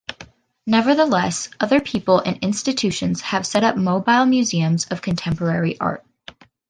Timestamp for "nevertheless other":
0.65-1.79